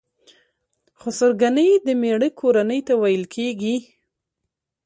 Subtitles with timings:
[0.99, 3.75] خسرګنۍ د مېړه کورنۍ ته ويل کيږي.